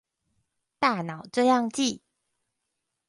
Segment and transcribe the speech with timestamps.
[0.79, 2.01] 大腦這樣記憶